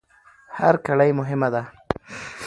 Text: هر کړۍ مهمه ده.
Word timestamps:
هر 0.57 0.75
کړۍ 0.85 1.11
مهمه 1.19 1.49
ده. 1.53 1.63